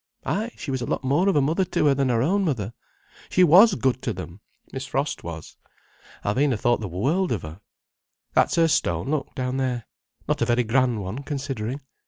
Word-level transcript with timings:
Ay, 0.25 0.51
she 0.57 0.71
was 0.71 0.81
a 0.81 0.87
lot 0.87 1.03
more 1.03 1.29
of 1.29 1.35
a 1.35 1.41
mother 1.41 1.63
to 1.63 1.85
her 1.85 1.93
than 1.93 2.09
her 2.09 2.23
own 2.23 2.43
mother. 2.43 2.73
She 3.29 3.43
was 3.43 3.75
good 3.75 4.01
to 4.01 4.11
them, 4.13 4.41
Miss 4.73 4.87
Frost 4.87 5.23
was. 5.23 5.57
Alvina 6.25 6.59
thought 6.59 6.79
the 6.81 6.87
world 6.87 7.31
of 7.31 7.43
her. 7.43 7.61
That's 8.33 8.55
her 8.55 8.67
stone—look, 8.67 9.35
down 9.35 9.57
there. 9.57 9.85
Not 10.27 10.41
a 10.41 10.45
very 10.45 10.63
grand 10.63 11.03
one, 11.03 11.21
considering. 11.21 11.81